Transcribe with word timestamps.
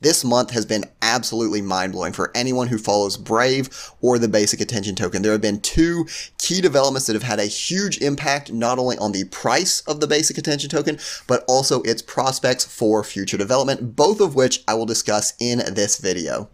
This 0.00 0.24
month 0.24 0.50
has 0.50 0.64
been 0.64 0.84
absolutely 1.02 1.60
mind 1.60 1.92
blowing 1.92 2.12
for 2.12 2.30
anyone 2.34 2.68
who 2.68 2.78
follows 2.78 3.16
Brave 3.16 3.68
or 4.00 4.18
the 4.18 4.28
basic 4.28 4.60
attention 4.60 4.94
token. 4.94 5.22
There 5.22 5.32
have 5.32 5.40
been 5.40 5.60
two 5.60 6.06
key 6.38 6.60
developments 6.60 7.06
that 7.06 7.14
have 7.14 7.24
had 7.24 7.40
a 7.40 7.46
huge 7.46 7.98
impact 7.98 8.52
not 8.52 8.78
only 8.78 8.96
on 8.98 9.12
the 9.12 9.24
price 9.24 9.80
of 9.82 10.00
the 10.00 10.06
basic 10.06 10.38
attention 10.38 10.70
token, 10.70 10.98
but 11.26 11.44
also 11.48 11.82
its 11.82 12.02
prospects 12.02 12.64
for 12.64 13.02
future 13.02 13.36
development, 13.36 13.96
both 13.96 14.20
of 14.20 14.36
which 14.36 14.62
I 14.68 14.74
will 14.74 14.86
discuss 14.86 15.34
in 15.40 15.58
this 15.74 15.98
video. 15.98 16.48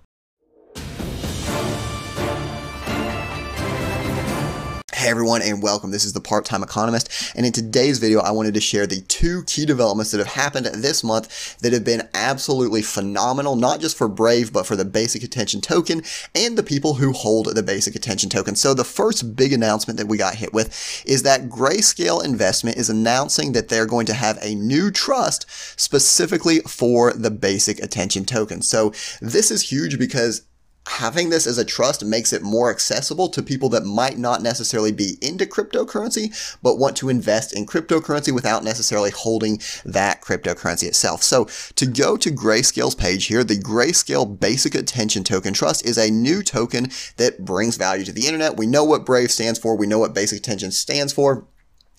Hey 5.04 5.10
everyone 5.10 5.42
and 5.42 5.62
welcome. 5.62 5.90
This 5.90 6.06
is 6.06 6.14
the 6.14 6.20
Part-Time 6.22 6.62
Economist 6.62 7.36
and 7.36 7.44
in 7.44 7.52
today's 7.52 7.98
video 7.98 8.20
I 8.20 8.30
wanted 8.30 8.54
to 8.54 8.60
share 8.62 8.86
the 8.86 9.02
two 9.02 9.42
key 9.42 9.66
developments 9.66 10.10
that 10.12 10.16
have 10.16 10.28
happened 10.28 10.64
this 10.64 11.04
month 11.04 11.58
that 11.58 11.74
have 11.74 11.84
been 11.84 12.08
absolutely 12.14 12.80
phenomenal, 12.80 13.54
not 13.54 13.80
just 13.80 13.98
for 13.98 14.08
Brave 14.08 14.50
but 14.50 14.64
for 14.64 14.76
the 14.76 14.84
basic 14.86 15.22
attention 15.22 15.60
token 15.60 16.02
and 16.34 16.56
the 16.56 16.62
people 16.62 16.94
who 16.94 17.12
hold 17.12 17.54
the 17.54 17.62
basic 17.62 17.94
attention 17.94 18.30
token. 18.30 18.56
So 18.56 18.72
the 18.72 18.82
first 18.82 19.36
big 19.36 19.52
announcement 19.52 19.98
that 19.98 20.08
we 20.08 20.16
got 20.16 20.36
hit 20.36 20.54
with 20.54 21.04
is 21.04 21.22
that 21.24 21.50
Grayscale 21.50 22.24
Investment 22.24 22.78
is 22.78 22.88
announcing 22.88 23.52
that 23.52 23.68
they're 23.68 23.84
going 23.84 24.06
to 24.06 24.14
have 24.14 24.38
a 24.40 24.54
new 24.54 24.90
trust 24.90 25.44
specifically 25.78 26.60
for 26.60 27.12
the 27.12 27.30
basic 27.30 27.78
attention 27.78 28.24
token. 28.24 28.62
So 28.62 28.94
this 29.20 29.50
is 29.50 29.70
huge 29.70 29.98
because 29.98 30.46
having 30.86 31.30
this 31.30 31.46
as 31.46 31.58
a 31.58 31.64
trust 31.64 32.04
makes 32.04 32.32
it 32.32 32.42
more 32.42 32.70
accessible 32.70 33.28
to 33.28 33.42
people 33.42 33.68
that 33.70 33.84
might 33.84 34.18
not 34.18 34.42
necessarily 34.42 34.92
be 34.92 35.16
into 35.20 35.46
cryptocurrency, 35.46 36.56
but 36.62 36.78
want 36.78 36.96
to 36.96 37.08
invest 37.08 37.56
in 37.56 37.66
cryptocurrency 37.66 38.32
without 38.32 38.64
necessarily 38.64 39.10
holding 39.10 39.60
that 39.84 40.20
cryptocurrency 40.20 40.84
itself. 40.84 41.22
So 41.22 41.46
to 41.76 41.86
go 41.86 42.16
to 42.16 42.30
Grayscale's 42.30 42.94
page 42.94 43.26
here, 43.26 43.44
the 43.44 43.58
Grayscale 43.58 44.38
Basic 44.38 44.74
Attention 44.74 45.24
Token 45.24 45.54
Trust 45.54 45.84
is 45.86 45.98
a 45.98 46.10
new 46.10 46.42
token 46.42 46.90
that 47.16 47.44
brings 47.44 47.76
value 47.76 48.04
to 48.04 48.12
the 48.12 48.26
internet. 48.26 48.56
We 48.56 48.66
know 48.66 48.84
what 48.84 49.06
Brave 49.06 49.30
stands 49.30 49.58
for. 49.58 49.76
We 49.76 49.86
know 49.86 49.98
what 49.98 50.14
Basic 50.14 50.38
Attention 50.38 50.70
stands 50.70 51.12
for. 51.12 51.46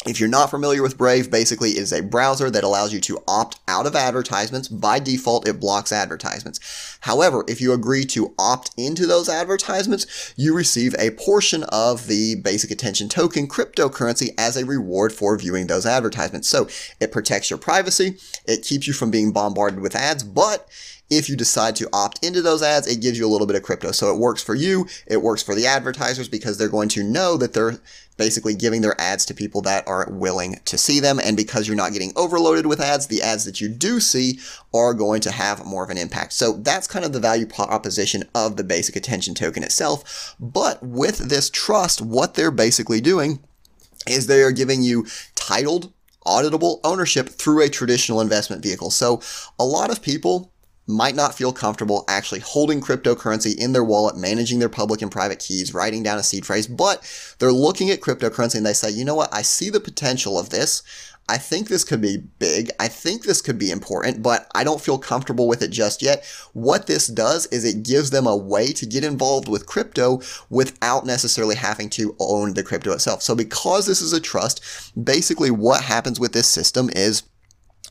If 0.05 0.19
you're 0.19 0.29
not 0.29 0.51
familiar 0.51 0.83
with 0.83 0.99
Brave, 0.99 1.31
basically 1.31 1.71
it 1.71 1.77
is 1.77 1.91
a 1.91 2.03
browser 2.03 2.51
that 2.51 2.63
allows 2.63 2.93
you 2.93 3.01
to 3.01 3.23
opt 3.27 3.59
out 3.67 3.87
of 3.87 3.95
advertisements. 3.95 4.67
By 4.67 4.99
default, 4.99 5.47
it 5.47 5.59
blocks 5.59 5.91
advertisements. 5.91 6.99
However, 7.01 7.43
if 7.47 7.59
you 7.59 7.73
agree 7.73 8.05
to 8.05 8.35
opt 8.37 8.69
into 8.77 9.07
those 9.07 9.27
advertisements, 9.29 10.33
you 10.37 10.53
receive 10.53 10.93
a 10.99 11.09
portion 11.09 11.63
of 11.69 12.05
the 12.05 12.35
basic 12.35 12.69
attention 12.69 13.09
token 13.09 13.47
cryptocurrency 13.47 14.29
as 14.37 14.55
a 14.55 14.65
reward 14.65 15.11
for 15.11 15.35
viewing 15.39 15.65
those 15.65 15.87
advertisements. 15.87 16.47
So 16.47 16.67
it 16.99 17.11
protects 17.11 17.49
your 17.49 17.57
privacy, 17.57 18.19
it 18.45 18.63
keeps 18.63 18.85
you 18.85 18.93
from 18.93 19.09
being 19.09 19.31
bombarded 19.31 19.79
with 19.79 19.95
ads, 19.95 20.23
but 20.23 20.69
if 21.09 21.29
you 21.29 21.35
decide 21.35 21.75
to 21.75 21.89
opt 21.93 22.23
into 22.25 22.41
those 22.41 22.63
ads, 22.63 22.87
it 22.87 23.01
gives 23.01 23.17
you 23.17 23.25
a 23.25 23.29
little 23.29 23.47
bit 23.47 23.55
of 23.55 23.63
crypto. 23.63 23.91
So 23.91 24.13
it 24.13 24.19
works 24.19 24.41
for 24.41 24.55
you, 24.55 24.87
it 25.07 25.21
works 25.21 25.43
for 25.43 25.55
the 25.55 25.67
advertisers 25.67 26.27
because 26.27 26.57
they're 26.57 26.67
going 26.67 26.89
to 26.89 27.03
know 27.03 27.37
that 27.37 27.53
they're 27.53 27.79
basically 28.17 28.55
giving 28.55 28.81
their 28.81 28.99
ads 28.99 29.25
to 29.25 29.33
people 29.33 29.61
that 29.61 29.87
are 29.87 30.07
willing 30.09 30.59
to 30.65 30.77
see 30.77 30.99
them. 30.99 31.19
And 31.19 31.35
because 31.35 31.67
you're 31.67 31.75
not 31.75 31.91
getting 31.91 32.13
overloaded 32.15 32.65
with 32.65 32.79
ads, 32.79 33.07
the 33.07 33.21
ads 33.21 33.45
that 33.45 33.59
you 33.59 33.67
do 33.67 33.99
see 33.99 34.39
are 34.73 34.93
going 34.93 35.21
to 35.21 35.31
have 35.31 35.65
more 35.65 35.83
of 35.83 35.89
an 35.89 35.97
impact. 35.97 36.33
So 36.33 36.53
that's 36.53 36.87
kind 36.87 37.05
of 37.05 37.13
the 37.13 37.19
value 37.19 37.45
proposition 37.45 38.23
of 38.33 38.57
the 38.57 38.63
basic 38.63 38.95
attention 38.95 39.35
token 39.35 39.63
itself. 39.63 40.35
But 40.39 40.81
with 40.81 41.29
this 41.29 41.49
trust, 41.49 42.01
what 42.01 42.35
they're 42.35 42.51
basically 42.51 43.01
doing 43.01 43.39
is 44.07 44.27
they 44.27 44.43
are 44.43 44.51
giving 44.51 44.81
you 44.81 45.05
titled 45.35 45.91
auditable 46.25 46.79
ownership 46.83 47.29
through 47.29 47.61
a 47.61 47.69
traditional 47.69 48.21
investment 48.21 48.63
vehicle. 48.63 48.89
So 48.89 49.21
a 49.59 49.65
lot 49.65 49.91
of 49.91 50.01
people 50.01 50.51
might 50.87 51.15
not 51.15 51.35
feel 51.35 51.51
comfortable 51.51 52.05
actually 52.07 52.39
holding 52.39 52.81
cryptocurrency 52.81 53.55
in 53.57 53.73
their 53.73 53.83
wallet, 53.83 54.15
managing 54.15 54.59
their 54.59 54.69
public 54.69 55.01
and 55.01 55.11
private 55.11 55.39
keys, 55.39 55.73
writing 55.73 56.03
down 56.03 56.17
a 56.17 56.23
seed 56.23 56.45
phrase, 56.45 56.67
but 56.67 57.35
they're 57.39 57.51
looking 57.51 57.89
at 57.89 58.01
cryptocurrency 58.01 58.55
and 58.55 58.65
they 58.65 58.73
say, 58.73 58.89
you 58.89 59.05
know 59.05 59.15
what, 59.15 59.33
I 59.33 59.41
see 59.41 59.69
the 59.69 59.79
potential 59.79 60.37
of 60.37 60.49
this. 60.49 60.83
I 61.27 61.39
think 61.39 61.67
this 61.67 61.83
could 61.83 62.01
be 62.01 62.17
big. 62.17 62.69
I 62.79 62.87
think 62.87 63.23
this 63.23 63.41
could 63.41 63.57
be 63.57 63.71
important, 63.71 64.21
but 64.21 64.47
I 64.53 64.63
don't 64.63 64.79
feel 64.79 64.99
comfortable 64.99 65.47
with 65.47 65.63
it 65.63 65.71
just 65.71 66.03
yet. 66.03 66.23
What 66.53 66.85
this 66.85 67.07
does 67.07 67.47
is 67.47 67.65
it 67.65 67.81
gives 67.81 68.11
them 68.11 68.27
a 68.27 68.37
way 68.37 68.71
to 68.73 68.85
get 68.85 69.03
involved 69.03 69.47
with 69.47 69.65
crypto 69.65 70.21
without 70.51 71.03
necessarily 71.03 71.55
having 71.55 71.89
to 71.91 72.15
own 72.19 72.53
the 72.53 72.61
crypto 72.61 72.91
itself. 72.91 73.23
So 73.23 73.33
because 73.33 73.87
this 73.87 74.01
is 74.01 74.13
a 74.13 74.21
trust, 74.21 74.61
basically 75.03 75.49
what 75.49 75.83
happens 75.83 76.19
with 76.19 76.33
this 76.33 76.47
system 76.47 76.91
is 76.95 77.23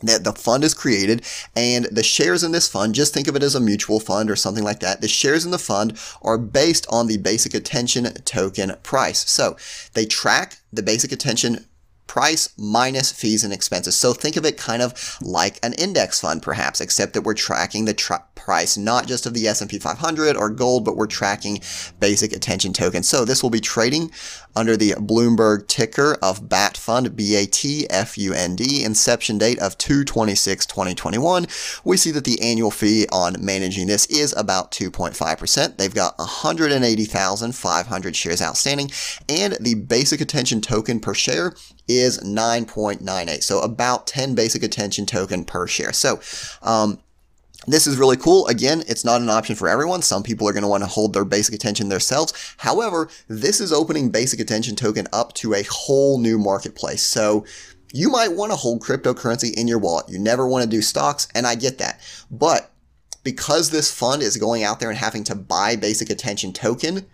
that 0.06 0.24
the 0.24 0.32
fund 0.32 0.64
is 0.64 0.74
created 0.74 1.24
and 1.56 1.86
the 1.86 2.02
shares 2.02 2.42
in 2.44 2.52
this 2.52 2.68
fund, 2.68 2.94
just 2.94 3.12
think 3.14 3.28
of 3.28 3.36
it 3.36 3.42
as 3.42 3.54
a 3.54 3.60
mutual 3.60 4.00
fund 4.00 4.30
or 4.30 4.36
something 4.36 4.64
like 4.64 4.80
that. 4.80 5.00
The 5.00 5.08
shares 5.08 5.44
in 5.44 5.50
the 5.50 5.58
fund 5.58 5.98
are 6.22 6.38
based 6.38 6.86
on 6.90 7.06
the 7.06 7.18
basic 7.18 7.54
attention 7.54 8.04
token 8.24 8.76
price. 8.82 9.28
So 9.28 9.56
they 9.94 10.06
track 10.06 10.58
the 10.72 10.82
basic 10.82 11.12
attention 11.12 11.66
price 12.06 12.50
minus 12.56 13.10
fees 13.10 13.42
and 13.42 13.52
expenses. 13.52 13.96
So 13.96 14.12
think 14.12 14.36
of 14.36 14.44
it 14.44 14.56
kind 14.56 14.82
of 14.82 15.18
like 15.20 15.58
an 15.64 15.72
index 15.72 16.20
fund 16.20 16.42
perhaps, 16.42 16.80
except 16.80 17.14
that 17.14 17.22
we're 17.22 17.34
tracking 17.34 17.86
the 17.86 17.94
price 18.44 18.76
not 18.76 19.06
just 19.06 19.24
of 19.24 19.32
the 19.32 19.48
S&P 19.48 19.78
500 19.78 20.36
or 20.36 20.50
gold, 20.50 20.84
but 20.84 20.96
we're 20.96 21.06
tracking 21.06 21.60
basic 21.98 22.32
attention 22.32 22.74
tokens. 22.74 23.08
So 23.08 23.24
this 23.24 23.42
will 23.42 23.50
be 23.50 23.60
trading 23.60 24.10
under 24.54 24.76
the 24.76 24.90
Bloomberg 24.92 25.66
ticker 25.66 26.16
of 26.22 26.48
BAT 26.48 26.76
Fund, 26.76 27.16
B-A-T-F-U-N-D, 27.16 28.84
inception 28.84 29.38
date 29.38 29.58
of 29.60 29.78
2-26-2021. 29.78 31.80
We 31.84 31.96
see 31.96 32.10
that 32.10 32.24
the 32.24 32.40
annual 32.42 32.70
fee 32.70 33.06
on 33.10 33.36
managing 33.40 33.86
this 33.86 34.04
is 34.06 34.34
about 34.36 34.70
2.5%. 34.70 35.78
They've 35.78 35.94
got 35.94 36.18
180,500 36.18 38.16
shares 38.16 38.42
outstanding, 38.42 38.90
and 39.28 39.56
the 39.60 39.74
basic 39.74 40.20
attention 40.20 40.60
token 40.60 41.00
per 41.00 41.14
share 41.14 41.54
is 41.88 42.18
9.98. 42.18 43.42
So 43.42 43.60
about 43.60 44.06
10 44.06 44.34
basic 44.34 44.62
attention 44.62 45.06
token 45.06 45.44
per 45.44 45.66
share. 45.66 45.92
So, 45.92 46.20
um, 46.62 47.00
this 47.66 47.86
is 47.86 47.96
really 47.96 48.16
cool. 48.16 48.46
Again, 48.46 48.82
it's 48.86 49.04
not 49.04 49.20
an 49.20 49.30
option 49.30 49.54
for 49.56 49.68
everyone. 49.68 50.02
Some 50.02 50.22
people 50.22 50.48
are 50.48 50.52
going 50.52 50.62
to 50.62 50.68
want 50.68 50.82
to 50.82 50.88
hold 50.88 51.12
their 51.12 51.24
basic 51.24 51.54
attention 51.54 51.88
themselves. 51.88 52.54
However, 52.58 53.08
this 53.28 53.60
is 53.60 53.72
opening 53.72 54.10
basic 54.10 54.40
attention 54.40 54.76
token 54.76 55.06
up 55.12 55.32
to 55.34 55.54
a 55.54 55.64
whole 55.70 56.18
new 56.18 56.38
marketplace. 56.38 57.02
So 57.02 57.44
you 57.92 58.10
might 58.10 58.32
want 58.32 58.52
to 58.52 58.56
hold 58.56 58.82
cryptocurrency 58.82 59.54
in 59.54 59.68
your 59.68 59.78
wallet. 59.78 60.08
You 60.08 60.18
never 60.18 60.46
want 60.46 60.64
to 60.64 60.68
do 60.68 60.82
stocks, 60.82 61.28
and 61.34 61.46
I 61.46 61.54
get 61.54 61.78
that. 61.78 62.00
But 62.30 62.70
because 63.22 63.70
this 63.70 63.94
fund 63.94 64.22
is 64.22 64.36
going 64.36 64.62
out 64.62 64.80
there 64.80 64.90
and 64.90 64.98
having 64.98 65.24
to 65.24 65.34
buy 65.34 65.76
basic 65.76 66.10
attention 66.10 66.52
token, 66.52 67.06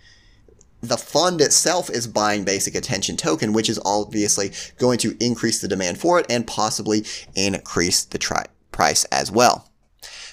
the 0.83 0.97
fund 0.97 1.41
itself 1.41 1.91
is 1.91 2.06
buying 2.06 2.44
basic 2.44 2.75
attention 2.75 3.16
token, 3.16 3.53
which 3.53 3.69
is 3.69 3.81
obviously 3.84 4.53
going 4.78 4.99
to 4.99 5.16
increase 5.21 5.60
the 5.60 5.69
demand 5.69 5.99
for 5.99 6.19
it 6.19 6.27
and 6.31 6.47
possibly 6.47 7.05
increase 7.34 8.05
the 8.05 8.19
tri- 8.19 8.47
price 8.72 9.05
as 9.06 9.31
well. 9.31 9.70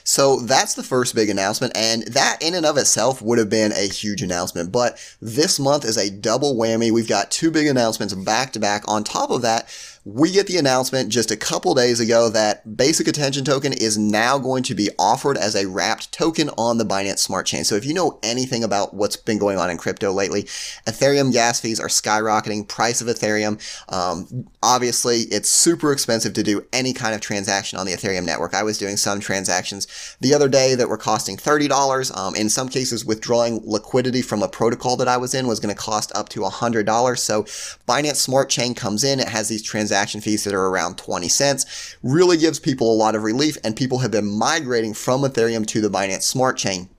So 0.07 0.39
that's 0.39 0.73
the 0.73 0.83
first 0.83 1.15
big 1.15 1.29
announcement, 1.29 1.75
and 1.75 2.03
that 2.03 2.37
in 2.41 2.55
and 2.55 2.65
of 2.65 2.77
itself 2.77 3.21
would 3.21 3.39
have 3.39 3.49
been 3.49 3.73
a 3.73 3.89
huge 3.89 4.21
announcement. 4.21 4.71
But 4.71 4.97
this 5.21 5.59
month 5.59 5.83
is 5.83 5.97
a 5.97 6.09
double 6.09 6.55
whammy. 6.55 6.91
We've 6.91 7.09
got 7.09 7.29
two 7.29 7.51
big 7.51 7.67
announcements 7.67 8.13
back 8.13 8.53
to 8.53 8.59
back. 8.59 8.87
On 8.87 9.03
top 9.03 9.31
of 9.31 9.41
that, 9.41 9.67
we 10.13 10.31
get 10.31 10.47
the 10.47 10.55
announcement 10.55 11.09
just 11.09 11.31
a 11.31 11.35
couple 11.35 11.75
days 11.75 11.99
ago 11.99 12.29
that 12.29 12.77
Basic 12.77 13.09
Attention 13.09 13.43
Token 13.43 13.73
is 13.73 13.97
now 13.97 14.37
going 14.37 14.63
to 14.63 14.73
be 14.73 14.89
offered 14.97 15.35
as 15.35 15.53
a 15.53 15.67
wrapped 15.67 16.13
token 16.13 16.49
on 16.57 16.77
the 16.77 16.85
Binance 16.85 17.19
Smart 17.19 17.45
Chain. 17.45 17.65
So 17.65 17.75
if 17.75 17.83
you 17.83 17.93
know 17.93 18.17
anything 18.23 18.63
about 18.63 18.93
what's 18.93 19.17
been 19.17 19.37
going 19.37 19.57
on 19.57 19.69
in 19.69 19.77
crypto 19.77 20.13
lately, 20.13 20.43
Ethereum 20.87 21.33
gas 21.33 21.59
fees 21.59 21.77
are 21.77 21.89
skyrocketing, 21.89 22.69
price 22.69 23.01
of 23.01 23.07
Ethereum. 23.07 23.59
Um, 23.91 24.47
obviously, 24.63 25.23
it's 25.23 25.49
super 25.49 25.91
expensive 25.91 26.31
to 26.35 26.43
do 26.43 26.65
any 26.71 26.93
kind 26.93 27.13
of 27.13 27.19
transaction 27.19 27.77
on 27.77 27.85
the 27.85 27.91
Ethereum 27.91 28.23
network. 28.23 28.53
I 28.53 28.63
was 28.63 28.77
doing 28.77 28.95
some 28.95 29.19
transactions 29.19 30.15
the 30.21 30.33
other 30.33 30.47
day 30.47 30.73
that 30.75 30.87
were 30.87 30.97
costing 30.97 31.35
$30. 31.35 32.15
Um, 32.17 32.33
in 32.33 32.49
some 32.49 32.69
cases, 32.69 33.03
withdrawing 33.03 33.59
liquidity 33.65 34.21
from 34.21 34.41
a 34.41 34.47
protocol 34.47 34.95
that 34.97 35.09
I 35.09 35.17
was 35.17 35.33
in 35.33 35.47
was 35.47 35.59
going 35.59 35.75
to 35.75 35.81
cost 35.81 36.13
up 36.15 36.29
to 36.29 36.41
$100. 36.41 37.17
So 37.19 37.43
Binance 37.43 38.15
Smart 38.15 38.49
Chain 38.49 38.73
comes 38.73 39.03
in, 39.03 39.19
it 39.19 39.27
has 39.27 39.49
these 39.49 39.61
transactions 39.61 39.96
transaction 39.97 40.21
fees 40.21 40.43
that 40.43 40.53
are 40.53 40.67
around 40.67 40.97
20 40.97 41.27
cents. 41.27 41.97
Really 42.03 42.37
gives 42.37 42.59
people 42.59 42.93
a 42.93 42.95
lot 42.95 43.15
of 43.15 43.23
relief 43.23 43.57
and 43.63 43.75
people 43.75 43.99
have 43.99 44.11
been 44.11 44.29
migrating 44.29 44.93
from 44.93 45.21
Ethereum 45.21 45.65
to 45.67 45.81
the 45.81 45.89
Binance 45.89 46.21
Smart 46.21 46.55
Chain. 46.57 46.89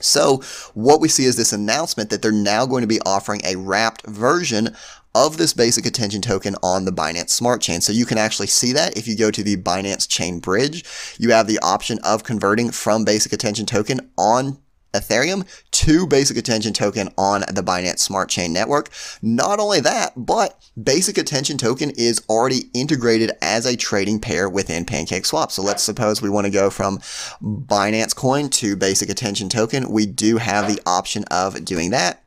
So 0.00 0.42
what 0.74 1.00
we 1.00 1.08
see 1.08 1.26
is 1.26 1.36
this 1.36 1.52
announcement 1.52 2.10
that 2.10 2.22
they're 2.22 2.32
now 2.32 2.66
going 2.66 2.80
to 2.80 2.88
be 2.88 3.00
offering 3.06 3.42
a 3.44 3.54
wrapped 3.54 4.04
version 4.08 4.74
of 5.14 5.36
this 5.36 5.52
basic 5.52 5.86
attention 5.86 6.20
token 6.20 6.56
on 6.62 6.84
the 6.84 6.90
Binance 6.90 7.30
Smart 7.30 7.60
Chain. 7.60 7.80
So 7.80 7.92
you 7.92 8.06
can 8.06 8.18
actually 8.18 8.48
see 8.48 8.72
that 8.72 8.96
if 8.96 9.06
you 9.06 9.16
go 9.16 9.30
to 9.30 9.42
the 9.44 9.56
Binance 9.56 10.08
Chain 10.08 10.40
Bridge, 10.40 10.84
you 11.20 11.30
have 11.30 11.46
the 11.46 11.60
option 11.60 12.00
of 12.02 12.24
converting 12.24 12.72
from 12.72 13.04
basic 13.04 13.32
attention 13.32 13.66
token 13.66 14.10
on 14.18 14.58
Ethereum 14.94 15.46
to 15.70 16.06
Basic 16.06 16.36
Attention 16.36 16.72
Token 16.72 17.08
on 17.16 17.40
the 17.52 17.62
Binance 17.62 18.00
Smart 18.00 18.28
Chain 18.28 18.52
network. 18.52 18.90
Not 19.20 19.58
only 19.58 19.80
that, 19.80 20.12
but 20.16 20.58
Basic 20.82 21.18
Attention 21.18 21.58
Token 21.58 21.90
is 21.90 22.22
already 22.28 22.70
integrated 22.74 23.32
as 23.40 23.66
a 23.66 23.76
trading 23.76 24.20
pair 24.20 24.48
within 24.48 24.84
PancakeSwap. 24.84 25.50
So 25.50 25.62
let's 25.62 25.82
suppose 25.82 26.20
we 26.20 26.30
want 26.30 26.46
to 26.46 26.50
go 26.50 26.70
from 26.70 26.98
Binance 27.42 28.14
Coin 28.14 28.48
to 28.50 28.76
Basic 28.76 29.08
Attention 29.08 29.48
Token. 29.48 29.90
We 29.90 30.06
do 30.06 30.36
have 30.38 30.68
the 30.68 30.80
option 30.86 31.24
of 31.30 31.64
doing 31.64 31.90
that 31.90 32.21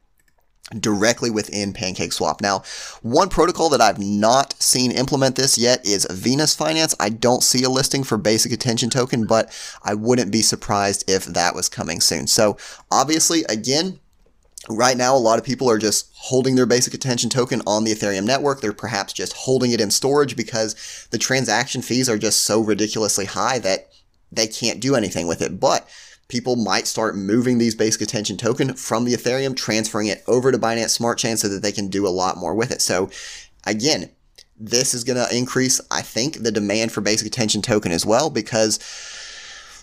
directly 0.79 1.29
within 1.29 1.73
PancakeSwap. 1.73 2.41
Now, 2.41 2.63
one 3.01 3.29
protocol 3.29 3.69
that 3.69 3.81
I've 3.81 3.99
not 3.99 4.53
seen 4.61 4.91
implement 4.91 5.35
this 5.35 5.57
yet 5.57 5.85
is 5.85 6.07
Venus 6.09 6.55
Finance. 6.55 6.95
I 6.99 7.09
don't 7.09 7.43
see 7.43 7.63
a 7.63 7.69
listing 7.69 8.03
for 8.03 8.17
Basic 8.17 8.51
Attention 8.51 8.89
Token, 8.89 9.25
but 9.25 9.53
I 9.83 9.93
wouldn't 9.93 10.31
be 10.31 10.41
surprised 10.41 11.09
if 11.09 11.25
that 11.25 11.53
was 11.53 11.69
coming 11.69 12.01
soon. 12.01 12.27
So 12.27 12.57
obviously, 12.91 13.43
again, 13.43 13.99
Right 14.67 14.97
now, 14.97 15.15
a 15.15 15.17
lot 15.17 15.37
of 15.37 15.45
people 15.45 15.69
are 15.69 15.77
just 15.77 16.09
holding 16.15 16.55
their 16.55 16.65
basic 16.65 16.95
attention 16.95 17.29
token 17.29 17.61
on 17.67 17.83
the 17.83 17.91
Ethereum 17.91 18.25
network. 18.25 18.61
They're 18.61 18.73
perhaps 18.73 19.13
just 19.13 19.33
holding 19.33 19.71
it 19.71 19.79
in 19.79 19.91
storage 19.91 20.35
because 20.35 21.07
the 21.11 21.19
transaction 21.19 21.83
fees 21.83 22.09
are 22.09 22.17
just 22.17 22.43
so 22.43 22.61
ridiculously 22.61 23.25
high 23.25 23.59
that 23.59 23.89
they 24.31 24.47
can't 24.47 24.79
do 24.79 24.95
anything 24.95 25.27
with 25.27 25.41
it. 25.41 25.59
But 25.59 25.87
people 26.27 26.55
might 26.55 26.87
start 26.87 27.15
moving 27.15 27.57
these 27.57 27.75
basic 27.75 28.01
attention 28.01 28.37
token 28.37 28.73
from 28.73 29.05
the 29.05 29.13
Ethereum, 29.13 29.55
transferring 29.55 30.07
it 30.07 30.23
over 30.27 30.51
to 30.51 30.57
Binance 30.57 30.89
Smart 30.89 31.17
Chain 31.17 31.37
so 31.37 31.47
that 31.47 31.61
they 31.61 31.71
can 31.71 31.87
do 31.87 32.07
a 32.07 32.09
lot 32.09 32.37
more 32.37 32.55
with 32.55 32.71
it. 32.71 32.81
So 32.81 33.09
again, 33.65 34.09
this 34.57 34.93
is 34.93 35.03
going 35.03 35.17
to 35.17 35.35
increase, 35.35 35.81
I 35.91 36.01
think, 36.01 36.41
the 36.41 36.51
demand 36.51 36.91
for 36.91 37.01
basic 37.01 37.27
attention 37.27 37.61
token 37.61 37.91
as 37.91 38.05
well 38.05 38.29
because 38.29 38.79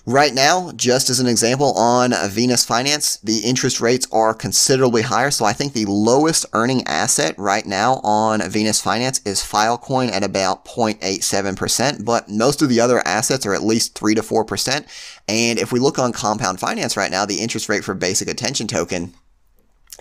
Right 0.05 0.35
now, 0.35 0.73
just 0.75 1.11
as 1.11 1.21
an 1.21 1.29
example, 1.29 1.73
on 1.75 2.13
Venus 2.29 2.65
Finance, 2.65 3.19
the 3.19 3.39
interest 3.39 3.81
rates 3.81 4.09
are 4.11 4.35
considerably 4.35 5.03
higher. 5.03 5.31
So 5.31 5.45
I 5.45 5.53
think 5.53 5.75
the 5.75 5.85
lowest 5.85 6.45
earning 6.53 6.85
asset 6.89 7.39
right 7.39 7.65
now 7.65 8.01
on 8.03 8.43
Venus 8.51 8.81
Finance 8.81 9.21
is 9.25 9.41
Filecoin 9.41 10.11
at 10.11 10.25
about 10.25 10.65
0.87%, 10.65 12.05
but 12.05 12.29
most 12.29 12.63
of 12.63 12.69
the 12.69 12.81
other 12.81 13.01
assets 13.07 13.47
are 13.47 13.55
at 13.55 13.63
least 13.63 13.97
3 13.97 14.17
to 14.17 14.23
4%. 14.23 15.21
And 15.29 15.59
if 15.61 15.71
we 15.71 15.79
look 15.79 16.01
on 16.01 16.13
Compound 16.13 16.59
Finance 16.59 16.97
right 16.97 17.11
now, 17.11 17.25
the 17.25 17.39
interest 17.39 17.69
rate 17.69 17.85
for 17.85 17.95
basic 17.95 18.29
attention 18.29 18.67
token 18.67 19.15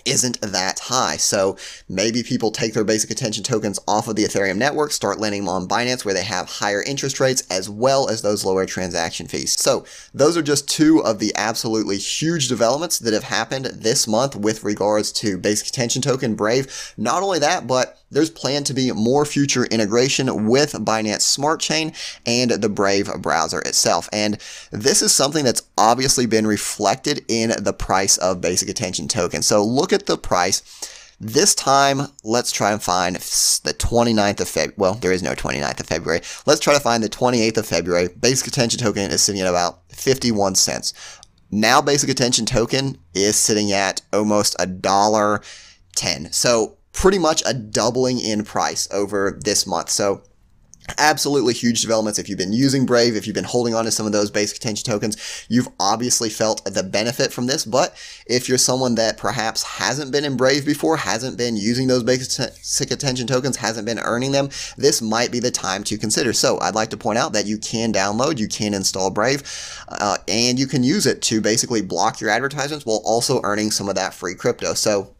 isn't 0.04 0.40
that 0.40 0.78
high. 0.80 1.16
So 1.16 1.56
maybe 1.88 2.22
people 2.22 2.50
take 2.50 2.74
their 2.74 2.84
basic 2.84 3.10
attention 3.10 3.44
tokens 3.44 3.78
off 3.86 4.08
of 4.08 4.16
the 4.16 4.24
Ethereum 4.24 4.56
network, 4.56 4.92
start 4.92 5.18
lending 5.18 5.42
them 5.42 5.48
on 5.48 5.68
Binance 5.68 6.04
where 6.04 6.14
they 6.14 6.24
have 6.24 6.48
higher 6.48 6.82
interest 6.82 7.20
rates 7.20 7.42
as 7.50 7.68
well 7.68 8.08
as 8.08 8.22
those 8.22 8.44
lower 8.44 8.66
transaction 8.66 9.26
fees. 9.26 9.58
So 9.58 9.84
those 10.12 10.36
are 10.36 10.42
just 10.42 10.68
two 10.68 11.02
of 11.04 11.18
the 11.18 11.32
absolutely 11.36 11.98
huge 11.98 12.48
developments 12.48 12.98
that 12.98 13.12
have 13.12 13.24
happened 13.24 13.66
this 13.66 14.06
month 14.06 14.36
with 14.36 14.64
regards 14.64 15.12
to 15.12 15.38
basic 15.38 15.68
attention 15.68 16.02
token 16.02 16.34
Brave. 16.34 16.94
Not 16.96 17.22
only 17.22 17.38
that, 17.38 17.66
but 17.66 18.01
there's 18.12 18.30
planned 18.30 18.66
to 18.66 18.74
be 18.74 18.92
more 18.92 19.24
future 19.24 19.64
integration 19.64 20.46
with 20.46 20.72
Binance 20.72 21.22
Smart 21.22 21.60
Chain 21.60 21.92
and 22.26 22.50
the 22.50 22.68
Brave 22.68 23.10
browser 23.20 23.60
itself. 23.60 24.08
And 24.12 24.38
this 24.70 25.02
is 25.02 25.12
something 25.12 25.44
that's 25.44 25.62
obviously 25.78 26.26
been 26.26 26.46
reflected 26.46 27.24
in 27.28 27.52
the 27.58 27.72
price 27.72 28.18
of 28.18 28.40
basic 28.40 28.68
attention 28.68 29.08
token. 29.08 29.42
So 29.42 29.64
look 29.64 29.92
at 29.92 30.06
the 30.06 30.18
price. 30.18 30.62
This 31.18 31.54
time, 31.54 32.08
let's 32.24 32.50
try 32.50 32.72
and 32.72 32.82
find 32.82 33.14
the 33.16 33.74
29th 33.78 34.40
of 34.40 34.48
February. 34.48 34.74
Well, 34.76 34.94
there 34.94 35.12
is 35.12 35.22
no 35.22 35.34
29th 35.34 35.80
of 35.80 35.86
February. 35.86 36.20
Let's 36.46 36.60
try 36.60 36.74
to 36.74 36.80
find 36.80 37.02
the 37.02 37.08
28th 37.08 37.58
of 37.58 37.66
February. 37.66 38.08
Basic 38.08 38.48
attention 38.48 38.80
token 38.80 39.10
is 39.10 39.22
sitting 39.22 39.40
at 39.40 39.46
about 39.46 39.80
51 39.92 40.56
cents. 40.56 40.92
Now, 41.50 41.80
basic 41.80 42.10
attention 42.10 42.44
token 42.44 42.98
is 43.14 43.36
sitting 43.36 43.72
at 43.72 44.02
almost 44.12 44.56
a 44.58 44.66
dollar 44.66 45.42
10. 45.94 46.32
So 46.32 46.78
pretty 46.92 47.18
much 47.18 47.42
a 47.46 47.54
doubling 47.54 48.20
in 48.20 48.44
price 48.44 48.88
over 48.92 49.38
this 49.42 49.66
month. 49.66 49.90
So 49.90 50.22
absolutely 50.98 51.54
huge 51.54 51.80
developments. 51.80 52.18
If 52.18 52.28
you've 52.28 52.38
been 52.38 52.52
using 52.52 52.86
Brave, 52.86 53.14
if 53.14 53.26
you've 53.26 53.34
been 53.34 53.44
holding 53.44 53.74
on 53.74 53.84
to 53.84 53.90
some 53.90 54.06
of 54.06 54.12
those 54.12 54.30
basic 54.30 54.56
attention 54.56 54.84
tokens, 54.84 55.46
you've 55.48 55.68
obviously 55.78 56.28
felt 56.28 56.64
the 56.64 56.82
benefit 56.82 57.32
from 57.32 57.46
this. 57.46 57.64
But 57.64 57.94
if 58.26 58.48
you're 58.48 58.58
someone 58.58 58.96
that 58.96 59.16
perhaps 59.16 59.62
hasn't 59.62 60.10
been 60.10 60.24
in 60.24 60.36
Brave 60.36 60.66
before, 60.66 60.96
hasn't 60.96 61.38
been 61.38 61.56
using 61.56 61.86
those 61.86 62.02
basic 62.02 62.90
attention 62.90 63.26
tokens, 63.26 63.56
hasn't 63.56 63.86
been 63.86 64.00
earning 64.00 64.32
them, 64.32 64.48
this 64.76 65.00
might 65.00 65.30
be 65.30 65.38
the 65.38 65.50
time 65.50 65.84
to 65.84 65.98
consider. 65.98 66.32
So 66.32 66.58
I'd 66.60 66.74
like 66.74 66.90
to 66.90 66.96
point 66.96 67.18
out 67.18 67.32
that 67.32 67.46
you 67.46 67.58
can 67.58 67.92
download, 67.92 68.38
you 68.38 68.48
can 68.48 68.74
install 68.74 69.10
Brave, 69.10 69.42
uh, 69.88 70.18
and 70.26 70.58
you 70.58 70.66
can 70.66 70.82
use 70.82 71.06
it 71.06 71.22
to 71.22 71.40
basically 71.40 71.82
block 71.82 72.20
your 72.20 72.30
advertisements 72.30 72.84
while 72.84 73.02
also 73.04 73.40
earning 73.44 73.70
some 73.70 73.88
of 73.88 73.94
that 73.94 74.14
free 74.14 74.34
crypto. 74.34 74.74
So 74.74 75.14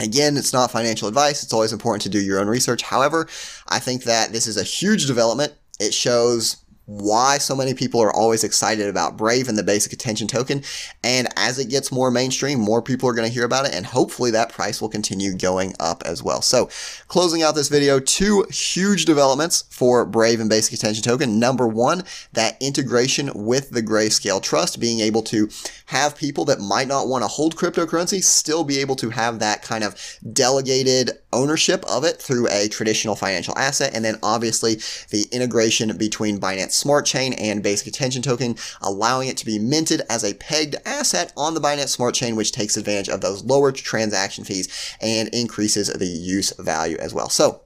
Again, 0.00 0.36
it's 0.36 0.52
not 0.52 0.70
financial 0.70 1.06
advice. 1.08 1.42
It's 1.42 1.52
always 1.52 1.72
important 1.72 2.02
to 2.02 2.08
do 2.08 2.20
your 2.20 2.40
own 2.40 2.48
research. 2.48 2.82
However, 2.82 3.28
I 3.68 3.78
think 3.78 4.04
that 4.04 4.32
this 4.32 4.46
is 4.46 4.56
a 4.56 4.64
huge 4.64 5.06
development. 5.06 5.54
It 5.78 5.94
shows 5.94 6.63
why 6.86 7.38
so 7.38 7.56
many 7.56 7.74
people 7.74 8.00
are 8.00 8.14
always 8.14 8.44
excited 8.44 8.88
about 8.88 9.16
Brave 9.16 9.48
and 9.48 9.56
the 9.56 9.62
basic 9.62 9.92
attention 9.92 10.28
token. 10.28 10.62
And 11.02 11.28
as 11.36 11.58
it 11.58 11.70
gets 11.70 11.90
more 11.90 12.10
mainstream, 12.10 12.60
more 12.60 12.82
people 12.82 13.08
are 13.08 13.14
going 13.14 13.28
to 13.28 13.32
hear 13.32 13.44
about 13.44 13.66
it, 13.66 13.74
and 13.74 13.86
hopefully 13.86 14.30
that 14.32 14.52
price 14.52 14.80
will 14.80 14.88
continue 14.88 15.34
going 15.34 15.74
up 15.80 16.02
as 16.04 16.22
well. 16.22 16.42
So, 16.42 16.68
closing 17.08 17.42
out 17.42 17.54
this 17.54 17.68
video, 17.68 18.00
two 18.00 18.44
huge 18.50 19.04
developments 19.04 19.64
for 19.70 20.04
Brave 20.04 20.40
and 20.40 20.50
basic 20.50 20.74
attention 20.74 21.02
token. 21.02 21.38
Number 21.38 21.66
one, 21.66 22.04
that 22.32 22.56
integration 22.60 23.30
with 23.34 23.70
the 23.70 23.82
Grayscale 23.82 24.42
Trust, 24.42 24.80
being 24.80 25.00
able 25.00 25.22
to 25.22 25.48
have 25.86 26.16
people 26.16 26.44
that 26.46 26.60
might 26.60 26.88
not 26.88 27.08
want 27.08 27.22
to 27.22 27.28
hold 27.28 27.56
cryptocurrency 27.56 28.22
still 28.22 28.64
be 28.64 28.78
able 28.78 28.96
to 28.96 29.10
have 29.10 29.38
that 29.38 29.62
kind 29.62 29.84
of 29.84 30.18
delegated 30.32 31.10
ownership 31.32 31.84
of 31.88 32.04
it 32.04 32.20
through 32.20 32.48
a 32.50 32.68
traditional 32.68 33.16
financial 33.16 33.56
asset. 33.58 33.94
And 33.94 34.04
then 34.04 34.18
obviously 34.22 34.76
the 35.10 35.26
integration 35.32 35.96
between 35.96 36.38
Binance 36.38 36.73
Smart 36.74 37.06
Chain 37.06 37.32
and 37.34 37.62
Basic 37.62 37.86
Attention 37.86 38.22
Token, 38.22 38.56
allowing 38.82 39.28
it 39.28 39.36
to 39.38 39.46
be 39.46 39.58
minted 39.58 40.02
as 40.10 40.24
a 40.24 40.34
pegged 40.34 40.76
asset 40.84 41.32
on 41.36 41.54
the 41.54 41.60
Binance 41.60 41.88
Smart 41.88 42.14
Chain, 42.14 42.36
which 42.36 42.52
takes 42.52 42.76
advantage 42.76 43.08
of 43.08 43.20
those 43.20 43.44
lower 43.44 43.72
transaction 43.72 44.44
fees 44.44 44.96
and 45.00 45.28
increases 45.28 45.88
the 45.88 46.06
use 46.06 46.52
value 46.58 46.96
as 46.98 47.14
well. 47.14 47.28
So 47.28 47.62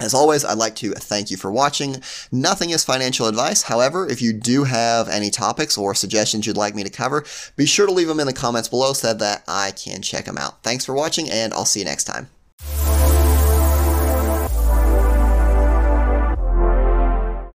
as 0.00 0.14
always, 0.14 0.46
I'd 0.46 0.56
like 0.56 0.76
to 0.76 0.92
thank 0.92 1.30
you 1.30 1.36
for 1.36 1.52
watching. 1.52 2.02
Nothing 2.32 2.70
is 2.70 2.84
financial 2.84 3.26
advice. 3.26 3.62
However, 3.62 4.08
if 4.08 4.22
you 4.22 4.32
do 4.32 4.64
have 4.64 5.10
any 5.10 5.28
topics 5.28 5.76
or 5.76 5.94
suggestions 5.94 6.46
you'd 6.46 6.56
like 6.56 6.74
me 6.74 6.82
to 6.82 6.90
cover, 6.90 7.24
be 7.54 7.66
sure 7.66 7.86
to 7.86 7.92
leave 7.92 8.08
them 8.08 8.18
in 8.18 8.26
the 8.26 8.32
comments 8.32 8.68
below 8.68 8.94
so 8.94 9.12
that 9.12 9.44
I 9.46 9.72
can 9.72 10.00
check 10.00 10.24
them 10.24 10.38
out. 10.38 10.62
Thanks 10.62 10.86
for 10.86 10.94
watching, 10.94 11.30
and 11.30 11.52
I'll 11.52 11.66
see 11.66 11.80
you 11.80 11.84
next 11.84 12.04
time. 12.04 12.30